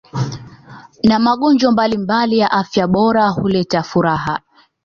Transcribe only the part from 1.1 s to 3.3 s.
magonjwa mbalimbali afya bora